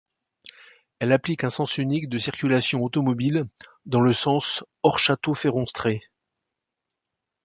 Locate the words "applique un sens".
1.11-1.77